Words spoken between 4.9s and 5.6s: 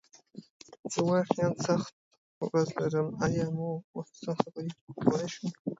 کولی شو؟